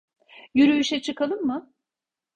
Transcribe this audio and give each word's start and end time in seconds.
Yürüyüşe 0.53 1.01
çıkalım 1.01 1.45
mı? 1.47 1.73